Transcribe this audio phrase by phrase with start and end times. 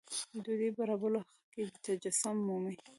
[0.43, 1.19] ډوډۍ برابرولو
[1.51, 2.75] کې تجسم مومي.